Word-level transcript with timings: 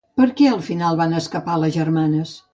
Per 0.19 0.27
què 0.39 0.47
al 0.51 0.63
final 0.69 0.97
van 1.03 1.13
escapar 1.21 1.61
les 1.65 1.77
germanes? 1.79 2.35